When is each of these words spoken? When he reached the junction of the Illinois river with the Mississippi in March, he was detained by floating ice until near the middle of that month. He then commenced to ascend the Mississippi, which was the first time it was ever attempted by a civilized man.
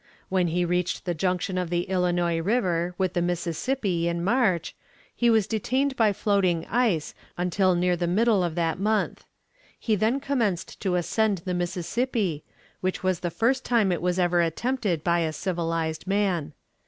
When 0.29 0.47
he 0.47 0.65
reached 0.65 1.05
the 1.05 1.13
junction 1.13 1.59
of 1.59 1.69
the 1.69 1.83
Illinois 1.83 2.39
river 2.41 2.95
with 2.97 3.13
the 3.13 3.21
Mississippi 3.21 4.07
in 4.07 4.23
March, 4.23 4.75
he 5.15 5.29
was 5.29 5.45
detained 5.45 5.95
by 5.95 6.11
floating 6.11 6.65
ice 6.65 7.13
until 7.37 7.75
near 7.75 7.95
the 7.95 8.07
middle 8.07 8.43
of 8.43 8.55
that 8.55 8.79
month. 8.79 9.25
He 9.79 9.95
then 9.95 10.19
commenced 10.19 10.79
to 10.79 10.95
ascend 10.95 11.43
the 11.45 11.53
Mississippi, 11.53 12.43
which 12.79 13.03
was 13.03 13.19
the 13.19 13.29
first 13.29 13.63
time 13.63 13.91
it 13.91 14.01
was 14.01 14.17
ever 14.17 14.41
attempted 14.41 15.03
by 15.03 15.19
a 15.19 15.31
civilized 15.31 16.07
man. 16.07 16.53